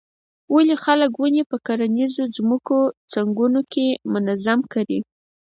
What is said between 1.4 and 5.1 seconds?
په کرنیزو ځمکو څنګونو کې منظم کري.